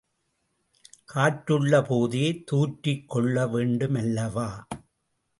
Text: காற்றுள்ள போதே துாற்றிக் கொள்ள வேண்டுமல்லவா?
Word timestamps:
காற்றுள்ள 1.05 1.81
போதே 1.81 2.43
துாற்றிக் 2.51 3.09
கொள்ள 3.09 3.45
வேண்டுமல்லவா? 3.45 4.47